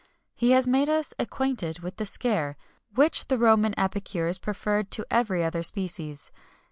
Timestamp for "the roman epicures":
3.27-4.39